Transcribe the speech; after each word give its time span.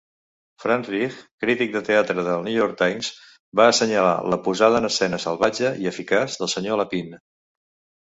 Frank 0.61 0.87
Rich, 0.93 1.19
crític 1.43 1.75
de 1.75 1.81
teatre 1.89 2.23
del 2.29 2.41
"New 2.49 2.57
York 2.61 2.73
Times", 2.81 3.11
va 3.63 3.69
assenyalar 3.75 4.17
"la 4.35 4.43
posada 4.49 4.83
en 4.83 4.93
escena 4.93 5.23
salvatge 5.29 5.75
i 5.87 5.91
eficaç 5.97 6.43
del 6.43 6.55
Sr. 6.59 6.85
Lapine". 6.85 7.27